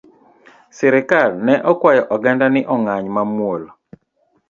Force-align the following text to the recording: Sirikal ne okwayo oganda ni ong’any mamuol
Sirikal 0.77 1.29
ne 1.45 1.55
okwayo 1.71 2.03
oganda 2.15 2.45
ni 2.53 2.61
ong’any 2.73 3.07
mamuol 3.15 3.63